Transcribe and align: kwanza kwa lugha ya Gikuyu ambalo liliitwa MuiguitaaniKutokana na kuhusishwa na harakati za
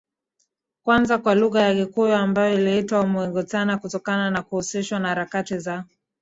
kwanza 0.83 1.17
kwa 1.17 1.35
lugha 1.35 1.61
ya 1.61 1.73
Gikuyu 1.75 2.13
ambalo 2.13 2.55
liliitwa 2.55 3.05
MuiguitaaniKutokana 3.07 4.29
na 4.31 4.41
kuhusishwa 4.43 4.99
na 4.99 5.07
harakati 5.07 5.57
za 5.59 5.83